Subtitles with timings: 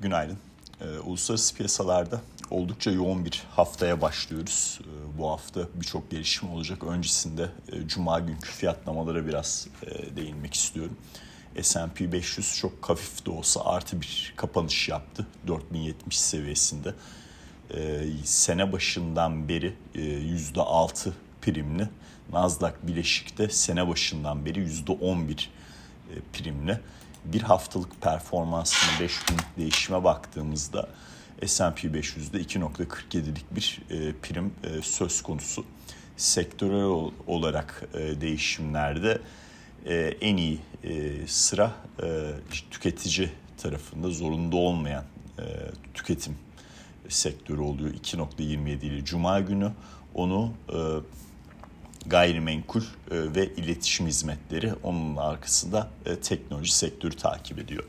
[0.00, 0.38] Günaydın.
[0.80, 4.80] Ee, uluslararası piyasalarda oldukça yoğun bir haftaya başlıyoruz.
[4.82, 6.84] Ee, bu hafta birçok gelişme olacak.
[6.84, 10.96] Öncesinde e, Cuma günkü fiyatlamalara biraz e, değinmek istiyorum.
[11.62, 15.26] S&P 500 çok hafif de olsa artı bir kapanış yaptı.
[15.46, 16.94] 4070 seviyesinde.
[17.74, 21.10] Ee, sene başından beri e, %6
[21.42, 21.88] primli.
[22.32, 26.80] Nasdaq Bileşik'te sene başından beri %11 e, primli
[27.24, 30.88] bir haftalık performansına 5 günlük değişime baktığımızda
[31.46, 35.64] S&P 500'de 2.47'lik bir e, prim e, söz konusu.
[36.16, 39.18] Sektörel olarak e, değişimlerde
[40.20, 40.60] en iyi
[41.26, 41.72] sıra
[42.70, 43.30] tüketici
[43.62, 45.04] tarafında zorunda olmayan
[45.94, 46.36] tüketim
[47.08, 49.72] sektörü oluyor 2.27 ile Cuma günü
[50.14, 50.52] onu
[52.06, 57.84] gayrimenkul e, ve iletişim hizmetleri onun arkasında e, teknoloji sektörü takip ediyor.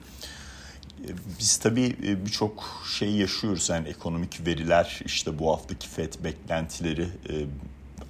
[1.04, 1.10] E,
[1.40, 1.96] biz tabii
[2.26, 7.08] birçok şey yaşıyoruz yani ekonomik veriler işte bu haftaki FED beklentileri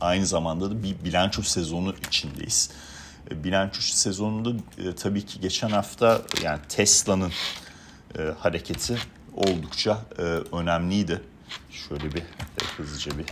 [0.01, 2.69] aynı zamanda da bir bilanço sezonu içindeyiz.
[3.31, 4.63] Bilanço sezonunda
[4.93, 7.31] tabii ki geçen hafta yani Tesla'nın
[8.37, 8.97] hareketi
[9.35, 10.01] oldukça
[10.51, 11.21] önemliydi.
[11.71, 12.23] Şöyle bir
[12.77, 13.25] hızlıca bir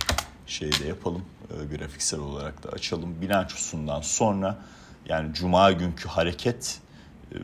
[0.47, 1.25] şey de yapalım.
[1.51, 3.21] E, grafiksel olarak da açalım.
[3.21, 4.57] Bilançosundan sonra
[5.05, 6.79] yani cuma günkü hareket
[7.31, 7.35] e,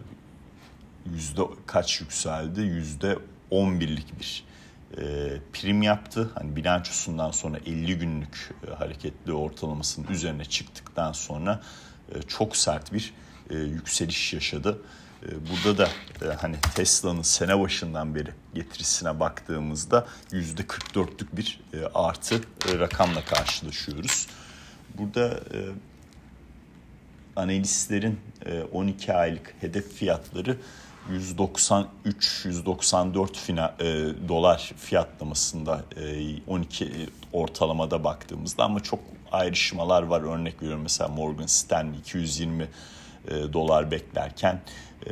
[1.14, 2.62] yüzde kaç yükseldi?
[2.62, 3.18] Yüzde
[3.52, 4.44] 11'lik bir
[4.98, 5.04] e,
[5.54, 6.32] prim yaptı.
[6.36, 11.62] Hani bilançosundan sonra 50 günlük e, hareketli ortalamasının üzerine çıktıktan sonra
[12.16, 13.14] e, çok sert bir
[13.50, 14.82] e, yükseliş yaşadı.
[15.26, 15.90] Ee, burada da
[16.26, 23.26] e, hani Tesla'nın sene başından beri getirisine baktığımızda yüzde 44'lük bir e, artı e, rakamla
[23.26, 24.28] karşılaşıyoruz.
[24.98, 25.40] Burada
[27.36, 28.20] analistlerin
[28.72, 30.58] 12 aylık hedef fiyatları
[31.12, 33.84] 193-194 fina, e,
[34.28, 39.00] dolar fiyatlamasında e, 12 ortalamada baktığımızda ama çok
[39.32, 40.22] ayrışmalar var.
[40.22, 42.68] Örnek veriyorum mesela Morgan Stanley 220
[43.28, 44.62] e, dolar beklerken
[45.08, 45.12] e,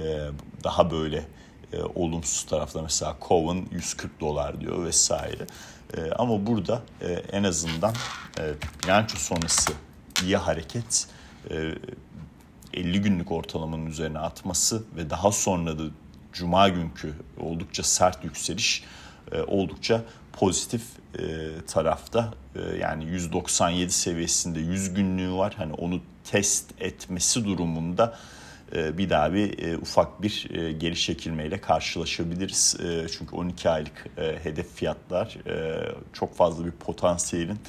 [0.63, 1.25] daha böyle
[1.73, 5.47] e, olumsuz tarafta mesela Cowen 140 dolar diyor vesaire.
[5.97, 7.93] E, ama burada e, en azından
[8.39, 9.71] e, bilanço sonrası
[10.23, 11.07] iyi hareket
[11.49, 11.75] e,
[12.73, 15.83] 50 günlük ortalamanın üzerine atması ve daha sonra da
[16.33, 18.83] Cuma günkü oldukça sert yükseliş
[19.37, 20.01] oldukça
[20.33, 20.81] pozitif
[21.19, 21.21] e,
[21.67, 22.33] tarafta.
[22.55, 25.53] E, yani 197 seviyesinde 100 günlüğü var.
[25.57, 28.17] Hani onu test etmesi durumunda
[28.75, 32.77] e, bir daha bir e, ufak bir e, geri çekilmeyle karşılaşabiliriz.
[33.17, 34.05] Çünkü 12 aylık
[34.43, 35.37] hedef fiyatlar
[36.13, 37.59] çok fazla bir potansiyelin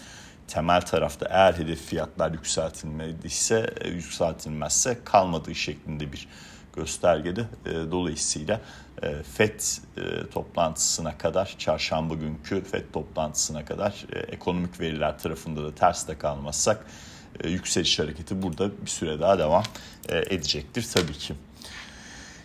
[0.48, 6.28] temel tarafta eğer hedef fiyatlar yükseltilmediyse yükseltilmezse kalmadığı şeklinde bir
[6.76, 7.44] göstergede.
[7.90, 8.60] Dolayısıyla
[9.32, 9.60] FED
[10.30, 16.86] toplantısına kadar, çarşamba günkü FED toplantısına kadar ekonomik veriler tarafında da ters de kalmazsak
[17.40, 19.62] e, yükseliş hareketi burada bir süre daha devam
[20.08, 21.34] e, edecektir tabii ki.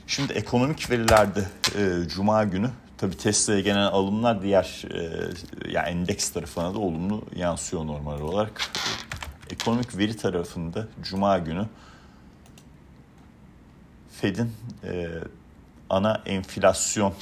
[0.07, 1.45] Şimdi ekonomik verilerde
[1.75, 5.29] e, Cuma günü tabii Tesla'ya gelen alımlar diğer e,
[5.71, 8.61] yani endeks tarafına da olumlu yansıyor normal olarak.
[9.49, 11.65] Ekonomik veri tarafında Cuma günü
[14.21, 14.51] Fed'in
[14.83, 15.07] e,
[15.89, 17.13] ana enflasyon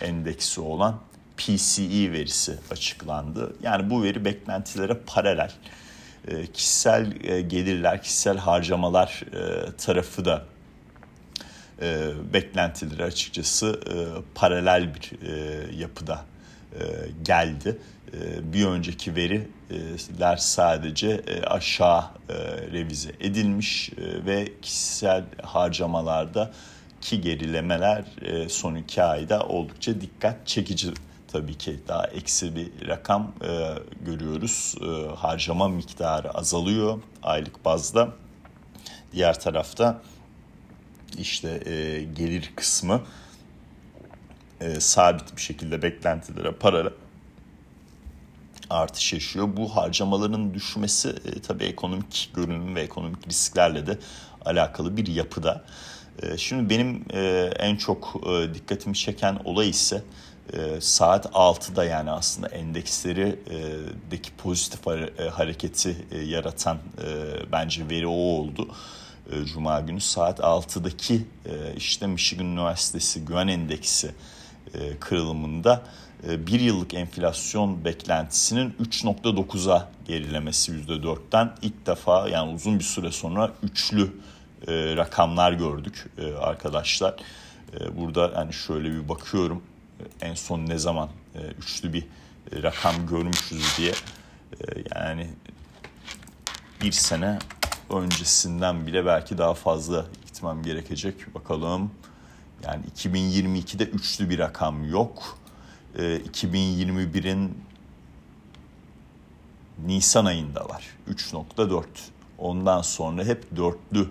[0.00, 1.00] endeksi olan
[1.36, 3.56] PCE verisi açıklandı.
[3.62, 5.52] Yani bu veri beklentilere paralel.
[6.28, 10.44] E, kişisel e, gelirler, kişisel harcamalar e, tarafı da
[12.32, 13.80] beklentileri açıkçası
[14.34, 15.12] paralel bir
[15.78, 16.24] yapıda
[17.22, 17.78] geldi.
[18.42, 22.04] Bir önceki veriler sadece aşağı
[22.72, 26.52] revize edilmiş ve kişisel harcamalarda
[27.06, 28.04] ki gerilemeler
[28.48, 30.92] son iki ayda oldukça dikkat çekici
[31.32, 33.74] tabii ki daha eksi bir rakam e,
[34.04, 34.74] görüyoruz.
[34.80, 38.12] E, harcama miktarı azalıyor aylık bazda.
[39.12, 40.02] Diğer tarafta
[41.18, 43.02] işte e, gelir kısmı
[44.60, 46.92] e, sabit bir şekilde beklentilere paralel
[48.70, 49.48] artış yaşıyor.
[49.56, 53.98] Bu harcamaların düşmesi e, tabii ekonomik görünüm ve ekonomik risklerle de
[54.44, 55.64] alakalı bir yapıda.
[56.22, 60.02] E, şimdi benim e, en çok e, dikkatimi çeken olay ise
[60.52, 63.56] e, saat 6'da yani aslında endeksleri e,
[64.10, 64.86] deki pozitif
[65.32, 65.96] hareketi
[66.26, 66.78] yaratan
[67.52, 68.68] bence veri o oldu.
[69.44, 71.14] Cuma günü saat 6'daki
[71.46, 74.10] e, işte Michigan Üniversitesi Güven Endeksi
[75.00, 75.82] kırılımında
[76.28, 84.12] bir yıllık enflasyon beklentisinin 3.9'a gerilemesi %4'ten ilk defa yani uzun bir süre sonra üçlü
[84.68, 87.14] e, rakamlar gördük e, arkadaşlar.
[87.96, 89.62] Burada hani şöyle bir bakıyorum
[90.20, 91.08] en son ne zaman
[91.58, 92.06] üçlü bir
[92.62, 93.92] rakam görmüşüz diye
[94.94, 95.30] yani
[96.82, 97.38] bir sene
[97.90, 101.34] öncesinden bile belki daha fazla gitmem gerekecek.
[101.34, 101.90] Bakalım
[102.64, 105.38] yani 2022'de üçlü bir rakam yok.
[105.98, 107.58] 2021'in
[109.86, 110.84] Nisan ayında var.
[111.10, 111.84] 3.4.
[112.38, 114.08] Ondan sonra hep dörtlü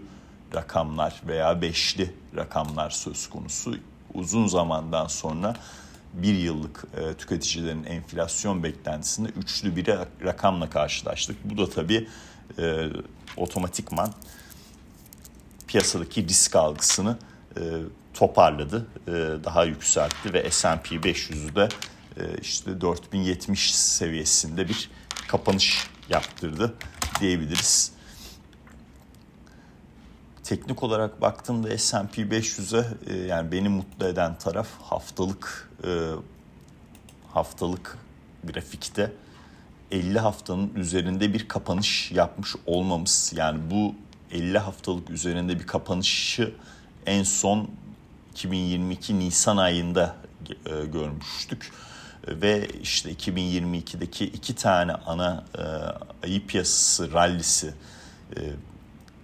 [0.56, 3.75] rakamlar veya beşli rakamlar söz konusu.
[4.13, 5.56] Uzun zamandan sonra
[6.13, 9.86] bir yıllık e, tüketicilerin enflasyon beklentisinde üçlü bir
[10.25, 11.38] rakamla karşılaştık.
[11.44, 12.07] Bu da tabii
[12.60, 12.90] e,
[13.38, 14.13] otomatikman
[15.68, 17.18] piyasadaki risk algısını
[17.57, 17.62] e,
[18.13, 19.12] toparladı, e,
[19.44, 21.69] daha yükseltti ve S&P 500'ü de
[22.18, 24.90] e, işte 4070 seviyesinde bir
[25.28, 26.74] kapanış yaptırdı
[27.19, 27.94] diyebiliriz.
[30.45, 35.89] Teknik olarak baktığımda S&P 500'e e, yani beni mutlu eden taraf haftalık e,
[37.33, 37.97] haftalık
[38.44, 39.12] grafikte
[39.92, 43.33] 50 haftanın üzerinde bir kapanış yapmış olmamız.
[43.36, 43.95] Yani bu
[44.31, 46.53] 50 haftalık üzerinde bir kapanışı
[47.06, 47.69] en son
[48.31, 50.15] 2022 Nisan ayında
[50.65, 51.71] e, görmüştük
[52.27, 55.62] ve işte 2022'deki iki tane ana e,
[56.25, 57.74] ayı piyasası rallisi
[58.38, 58.39] e,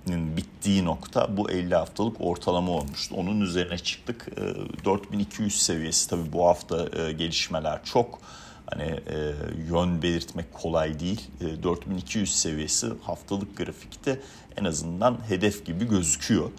[0.07, 3.15] bittiği nokta bu 50 haftalık ortalama olmuştu.
[3.17, 4.27] Onun üzerine çıktık.
[4.37, 8.19] E, 4200 seviyesi tabii bu hafta e, gelişmeler çok.
[8.65, 9.33] Hani e,
[9.69, 11.27] yön belirtmek kolay değil.
[11.41, 14.19] E, 4200 seviyesi haftalık grafikte
[14.57, 16.51] en azından hedef gibi gözüküyor.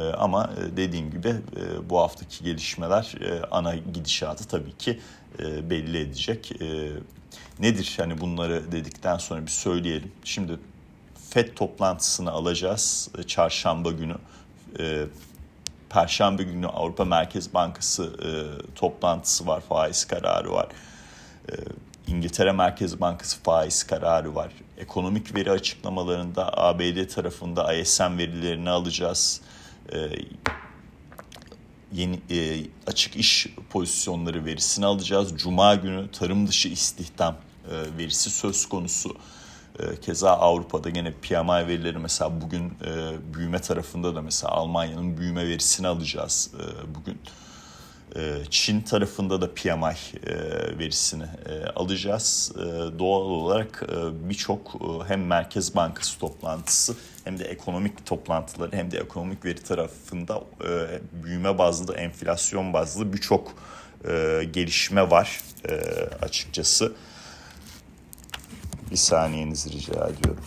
[0.00, 5.00] E, ama dediğim gibi e, bu haftaki gelişmeler e, ana gidişatı tabii ki
[5.38, 6.62] e, belli edecek.
[6.62, 6.90] E,
[7.58, 10.12] nedir hani bunları dedikten sonra bir söyleyelim.
[10.24, 10.58] Şimdi
[11.30, 14.16] FED toplantısını alacağız e, çarşamba günü.
[14.78, 15.04] E,
[15.90, 18.30] Perşembe günü Avrupa Merkez Bankası e,
[18.74, 20.66] toplantısı var, faiz kararı var.
[22.06, 24.52] İngiltere Merkez Bankası faiz kararı var.
[24.78, 29.40] Ekonomik veri açıklamalarında ABD tarafında ISM verilerini alacağız.
[31.92, 32.20] Yeni
[32.86, 35.32] açık iş pozisyonları verisini alacağız.
[35.36, 37.36] Cuma günü tarım dışı istihdam
[37.98, 39.16] verisi söz konusu.
[39.78, 45.48] E, keza Avrupa'da gene PMI verileri mesela bugün e, büyüme tarafında da mesela Almanya'nın büyüme
[45.48, 47.18] verisini alacağız e, bugün.
[48.16, 49.94] E, Çin tarafında da PMI
[50.78, 51.24] verisini
[51.76, 52.52] alacağız.
[52.98, 54.74] Doğal olarak birçok
[55.08, 60.42] hem Merkez Bankası toplantısı hem de ekonomik toplantıları hem de ekonomik veri tarafında
[61.12, 63.54] büyüme bazlı, enflasyon bazlı birçok
[64.52, 65.40] gelişme var
[66.22, 66.92] açıkçası.
[68.90, 70.44] Bir saniyenizi rica ediyorum.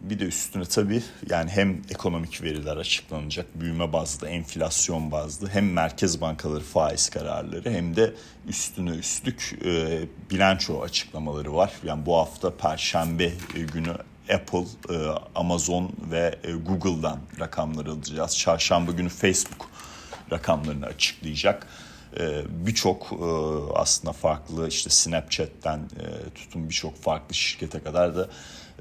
[0.00, 6.20] Bir de üstüne tabii yani hem ekonomik veriler açıklanacak, büyüme bazlı, enflasyon bazlı, hem merkez
[6.20, 8.14] bankaları faiz kararları hem de
[8.48, 10.00] üstüne üstlük e,
[10.30, 11.72] bilanço açıklamaları var.
[11.84, 13.32] Yani bu hafta Perşembe
[13.72, 13.94] günü
[14.34, 14.96] Apple, e,
[15.34, 18.38] Amazon ve e, Google'dan rakamları alacağız.
[18.38, 19.70] Çarşamba günü Facebook
[20.32, 21.66] rakamlarını açıklayacak.
[22.18, 23.24] E, birçok e,
[23.74, 28.28] aslında farklı işte Snapchat'ten e, tutun birçok farklı şirkete kadar da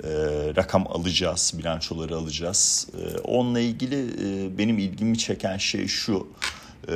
[0.03, 0.09] e,
[0.55, 2.87] rakam alacağız, bilançoları alacağız.
[3.23, 4.07] Onunla ilgili
[4.57, 6.27] benim ilgimi çeken şey şu.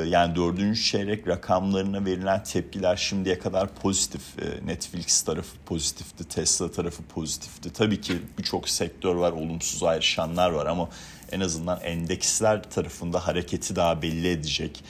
[0.05, 4.21] Yani dördüncü çeyrek rakamlarına verilen tepkiler şimdiye kadar pozitif.
[4.65, 7.73] Netflix tarafı pozitifti, Tesla tarafı pozitifti.
[7.73, 10.89] Tabii ki birçok sektör var, olumsuz ayrışanlar var ama
[11.31, 14.83] en azından endeksler tarafında hareketi daha belli edecek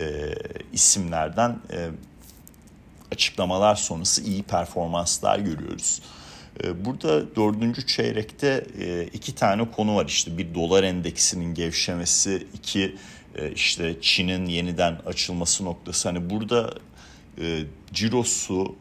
[0.00, 0.34] e,
[0.72, 1.88] isimlerden e,
[3.12, 6.00] açıklamalar sonrası iyi performanslar görüyoruz.
[6.64, 12.96] Ee, burada dördüncü çeyrekte e, iki tane konu var işte bir dolar endeksinin gevşemesi, iki
[13.34, 16.08] e, işte Çin'in yeniden açılması noktası.
[16.08, 16.74] Hani burada
[17.40, 17.62] e,
[17.92, 18.76] cirosu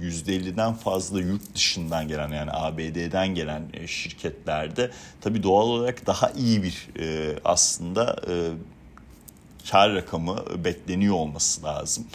[0.00, 4.90] %50'den fazla yurt dışından gelen yani ABD'den gelen şirketlerde
[5.20, 6.88] tabii doğal olarak daha iyi bir
[7.44, 8.16] aslında
[9.70, 12.06] kar rakamı bekleniyor olması lazım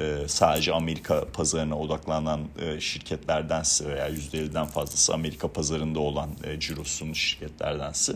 [0.00, 7.12] e, sadece Amerika pazarına odaklanan e, şirketlerdense veya %50'den fazlası Amerika pazarında olan e, cirosunun
[7.12, 8.12] şirketlerdense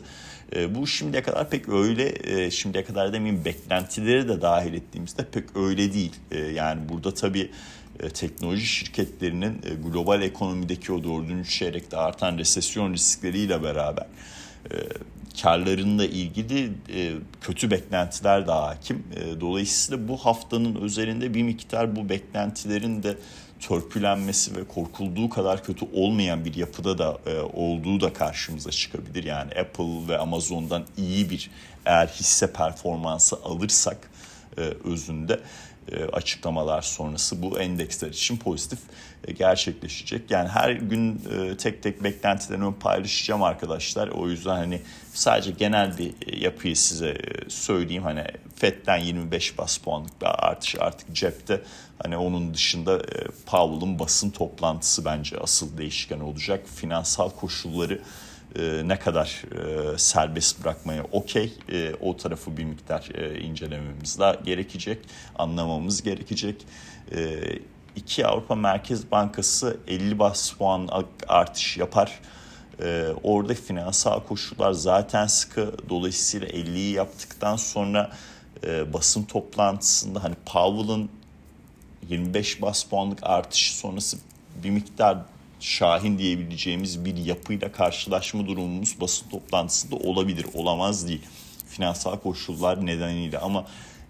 [0.57, 5.57] e, bu şimdiye kadar pek öyle e, şimdiye kadar demeyeyim beklentileri de dahil ettiğimizde pek
[5.57, 6.13] öyle değil.
[6.31, 7.51] E, yani burada tabii
[8.01, 14.07] e, teknoloji şirketlerinin e, global ekonomideki o dördüncü çeyrekte artan resesyon riskleriyle beraber
[15.43, 19.05] karlarında ilgili e, kötü beklentiler de hakim.
[19.17, 23.17] E, dolayısıyla bu haftanın üzerinde bir miktar bu beklentilerin de
[23.61, 29.25] törpülenmesi ve korkulduğu kadar kötü olmayan bir yapıda da e, olduğu da karşımıza çıkabilir.
[29.25, 31.51] Yani Apple ve Amazon'dan iyi bir
[31.87, 34.11] eğer hisse performansı alırsak
[34.59, 35.41] e, özünde
[36.13, 38.79] açıklamalar sonrası bu endeksler için pozitif
[39.25, 40.31] e, gerçekleşecek.
[40.31, 44.09] Yani her gün e, tek tek beklentilerimi paylaşacağım arkadaşlar.
[44.09, 47.17] O yüzden hani sadece genel bir yapıyı size
[47.49, 48.03] söyleyeyim.
[48.03, 48.25] Hani
[48.57, 51.63] FED'den 25 bas puanlık bir artış artık cepte.
[52.03, 53.03] Hani onun dışında
[53.47, 56.67] Powell'ın basın toplantısı bence asıl değişken olacak.
[56.77, 58.01] Finansal koşulları
[58.57, 59.43] e, ne kadar
[59.95, 64.99] e, serbest bırakmaya okey e, o tarafı bir miktar e, incelememiz daha gerekecek,
[65.39, 66.67] anlamamız gerekecek.
[67.13, 67.41] E,
[67.97, 70.89] iki Avrupa Merkez Bankası 50 bas puan
[71.29, 72.21] artış yapar.
[72.83, 75.73] E, orada finansal koşullar zaten sıkı.
[75.89, 78.11] Dolayısıyla 50'yi yaptıktan sonra
[78.67, 81.11] e, basın toplantısında hani Powell'ın
[82.09, 84.19] 25 bas puanlık artışı sonrası
[84.65, 85.19] bir miktar
[85.61, 91.23] şahin diyebileceğimiz bir yapıyla karşılaşma durumumuz basın toplantısında olabilir, olamaz değil.
[91.69, 93.67] Finansal koşullar nedeniyle ama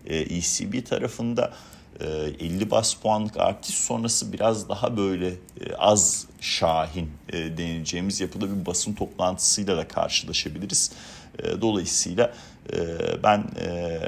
[0.06, 1.52] e, ECB tarafında
[2.00, 8.60] e, 50 bas puanlık artış sonrası biraz daha böyle e, az şahin e, denileceğimiz yapıda
[8.60, 10.92] bir basın toplantısıyla da karşılaşabiliriz.
[11.38, 12.34] E, dolayısıyla
[12.72, 12.78] e,
[13.22, 14.00] ben e,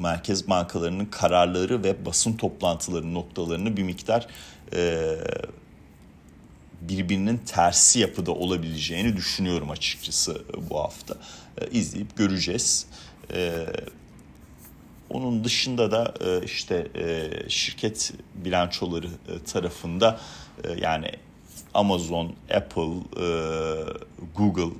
[0.00, 4.26] merkez bankalarının kararları ve basın toplantıları noktalarını bir miktar
[4.74, 5.14] e,
[6.88, 11.14] birbirinin tersi yapıda olabileceğini düşünüyorum açıkçası bu hafta.
[11.60, 12.86] E, izleyip göreceğiz.
[13.34, 13.66] E,
[15.10, 16.88] onun dışında da e, işte
[17.48, 19.08] şirket bilançoları
[19.52, 20.20] tarafında
[20.80, 21.10] yani
[21.74, 22.94] Amazon, Apple,
[24.36, 24.74] Google,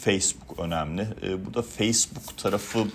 [0.00, 1.06] Facebook önemli.
[1.44, 2.86] Burada Facebook tarafı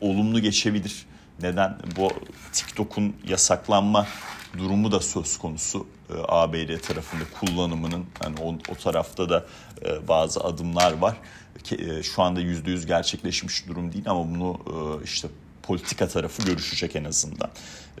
[0.00, 1.06] olumlu geçebilir.
[1.42, 1.78] Neden?
[1.96, 2.12] Bu
[2.52, 4.06] TikTok'un yasaklanma
[4.58, 9.46] durumu da söz konusu e, ABD tarafında kullanımının yani o, o tarafta da
[9.84, 11.16] e, bazı adımlar var.
[11.78, 15.28] E, şu anda yüzde yüz gerçekleşmiş durum değil ama bunu e, işte
[15.62, 17.50] politika tarafı görüşecek en azından.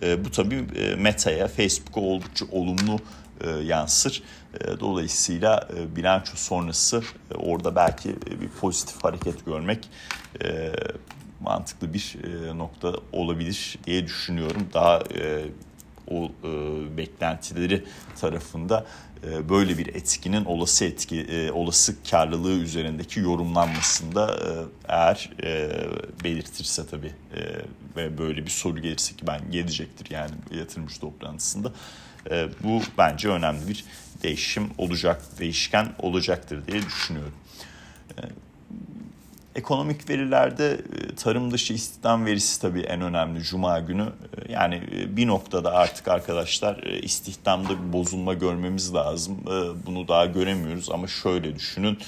[0.02, 3.00] E, bu tabii e, Meta'ya, Facebook'a oldukça olumlu
[3.40, 4.22] e, yansır.
[4.60, 9.88] E, dolayısıyla e, bilanço sonrası e, orada belki e, bir pozitif hareket görmek
[10.44, 10.72] e,
[11.40, 14.68] mantıklı bir e, nokta olabilir diye düşünüyorum.
[14.74, 15.44] Daha e,
[16.10, 16.48] o e,
[16.96, 17.84] beklentileri
[18.20, 18.86] tarafında
[19.26, 24.48] e, böyle bir etkinin olası etki e, olası karlılığı üzerindeki yorumlanmasında e,
[24.88, 25.70] eğer e,
[26.24, 27.40] belirtirse tabii e,
[27.96, 31.72] ve böyle bir soru gelirse ki ben gelecektir yani yatırımcı toplantısında
[32.30, 33.84] e, bu bence önemli bir
[34.22, 37.34] değişim olacak değişken olacaktır diye düşünüyorum.
[38.18, 38.20] E,
[39.54, 44.02] Ekonomik verilerde e, tarım dışı istihdam verisi tabii en önemli Cuma günü.
[44.02, 49.38] E, yani e, bir noktada artık arkadaşlar istihdamda bir bozulma görmemiz lazım.
[49.86, 51.98] Bunu daha göremiyoruz ama şöyle düşünün.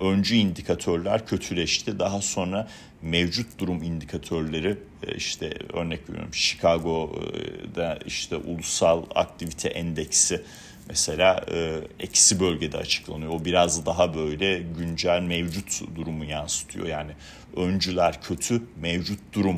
[0.00, 1.98] Öncü indikatörler kötüleşti.
[1.98, 2.68] Daha sonra
[3.02, 4.76] mevcut durum indikatörleri
[5.16, 10.42] işte örnek veriyorum Chicago'da işte ulusal aktivite endeksi
[10.88, 13.32] mesela e, eksi bölgede açıklanıyor.
[13.32, 16.86] O biraz daha böyle güncel mevcut durumu yansıtıyor.
[16.86, 17.12] Yani
[17.56, 19.56] öncüler kötü, mevcut durum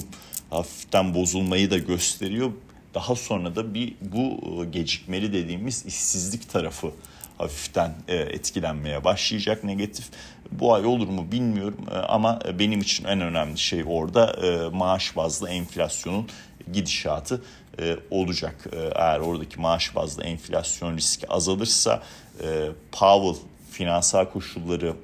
[0.50, 2.52] hafiften bozulmayı da gösteriyor.
[2.94, 6.92] Daha sonra da bir bu e, gecikmeli dediğimiz işsizlik tarafı
[7.40, 10.04] hafiften e, etkilenmeye başlayacak negatif.
[10.52, 14.36] Bu ay olur mu bilmiyorum e, ama benim için en önemli şey orada
[14.72, 16.28] maaş bazlı enflasyonun
[16.72, 17.42] gidişatı
[17.78, 18.66] e, olacak.
[18.72, 22.02] E, eğer oradaki maaş bazlı enflasyon riski azalırsa
[22.42, 24.94] e, Powell finansal koşulları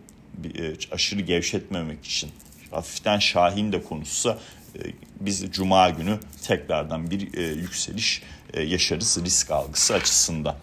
[0.59, 2.31] e, aşırı gevşetmemek için
[2.71, 4.39] hafiften Şahin de konuşsa
[4.77, 4.81] e,
[5.21, 10.57] biz Cuma günü tekrardan bir e, yükseliş e, yaşarız risk algısı açısından.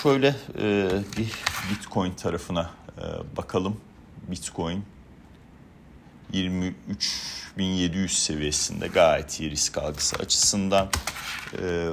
[0.00, 1.32] Şöyle e, bir
[1.70, 3.02] Bitcoin tarafına e,
[3.36, 3.80] bakalım.
[4.30, 4.84] Bitcoin
[6.32, 10.88] 23.700 seviyesinde gayet iyi risk algısı açısından.
[11.58, 11.88] E,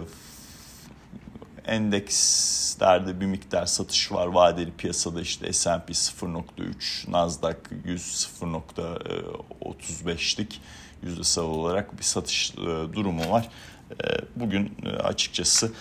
[1.66, 4.28] endekslerde bir miktar satış var.
[4.28, 10.62] Vadeli piyasada işte S&P 0.3, Nasdaq 100 0.35'lik
[11.04, 12.56] yüzdesel olarak bir satış e,
[12.94, 13.50] durumu var.
[13.92, 13.96] E,
[14.36, 15.72] bugün e, açıkçası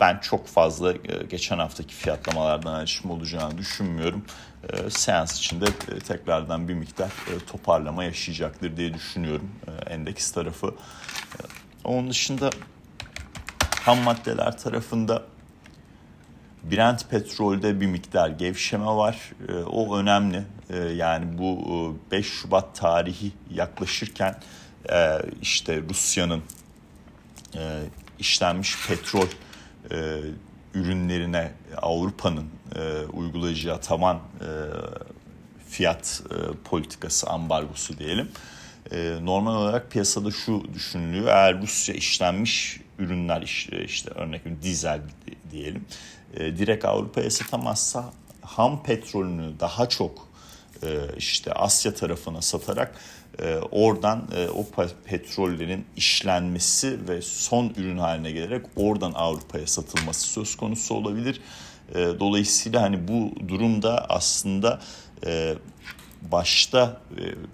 [0.00, 0.92] ben çok fazla
[1.30, 4.24] geçen haftaki fiyatlamalardan ayrışma olacağını düşünmüyorum.
[4.88, 5.66] Seans içinde
[6.08, 7.10] tekrardan bir miktar
[7.46, 9.50] toparlama yaşayacaktır diye düşünüyorum
[9.86, 10.74] endeks tarafı.
[11.84, 12.50] Onun dışında
[13.80, 15.22] ham maddeler tarafında
[16.62, 19.32] Brent petrolde bir miktar gevşeme var.
[19.66, 20.42] O önemli.
[20.94, 24.34] Yani bu 5 Şubat tarihi yaklaşırken
[25.42, 26.42] işte Rusya'nın
[28.18, 29.26] işlenmiş petrol
[29.90, 30.20] e,
[30.74, 34.48] ürünlerine Avrupa'nın e, uygulayacağı tavan e,
[35.68, 38.28] fiyat e, politikası ambargosu diyelim.
[38.92, 41.26] E, normal olarak piyasada şu düşünülüyor.
[41.26, 45.00] Eğer Rusya işlenmiş ürünler işte, işte örnek dizel
[45.50, 45.84] diyelim
[46.34, 48.12] e, direkt Avrupa'ya satamazsa
[48.42, 50.28] ham petrolünü daha çok
[50.82, 52.98] e, işte Asya tarafına satarak e,
[53.70, 54.66] oradan e, o
[55.04, 61.40] petrollerin işlenmesi ve son ürün haline gelerek oradan Avrupa'ya satılması söz konusu olabilir.
[61.94, 64.80] Dolayısıyla hani bu durumda aslında
[66.22, 67.00] başta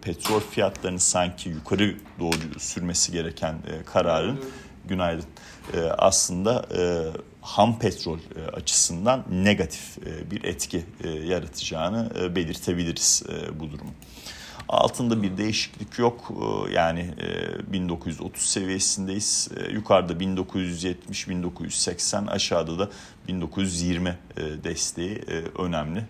[0.02, 4.45] petrol fiyatlarını sanki yukarı doğru sürmesi gereken kararın
[4.85, 5.26] günaydın
[5.99, 6.66] aslında
[7.40, 8.19] ham petrol
[8.52, 9.99] açısından negatif
[10.31, 10.85] bir etki
[11.25, 13.23] yaratacağını belirtebiliriz
[13.61, 13.90] bu durumu.
[14.68, 16.33] Altında bir değişiklik yok.
[16.73, 17.14] Yani
[17.73, 19.49] 1930 seviyesindeyiz.
[19.73, 22.90] Yukarıda 1970-1980 aşağıda da
[23.28, 24.18] 1920
[24.64, 25.14] desteği
[25.59, 26.04] önemli.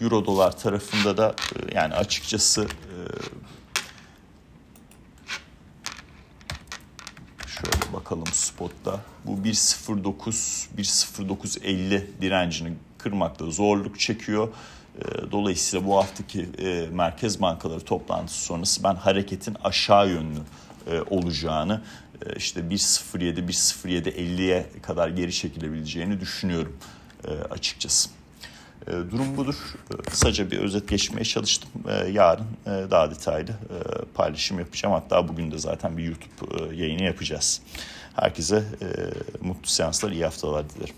[0.00, 1.34] Euro dolar tarafında da
[1.74, 2.66] yani açıkçası
[7.46, 9.00] şöyle bakalım spotta.
[9.24, 14.48] Bu 1.09 1.0950 direncini kırmakta zorluk çekiyor.
[14.98, 20.40] Ee, dolayısıyla bu haftaki e, merkez bankaları toplantısı sonrası ben hareketin aşağı yönlü
[20.90, 21.82] e, olacağını
[22.26, 26.76] e, işte 1.07 1.07.50'ye kadar geri çekilebileceğini düşünüyorum
[27.50, 28.10] açıkçası.
[28.86, 29.54] Durum budur.
[30.10, 31.70] Kısaca bir özet geçmeye çalıştım.
[32.12, 33.50] Yarın daha detaylı
[34.14, 34.94] paylaşım yapacağım.
[34.94, 37.62] Hatta bugün de zaten bir YouTube yayını yapacağız.
[38.14, 38.64] Herkese
[39.40, 40.94] mutlu seanslar, iyi haftalar dilerim.